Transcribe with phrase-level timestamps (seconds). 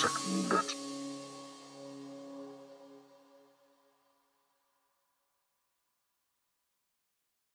[0.00, 0.79] Second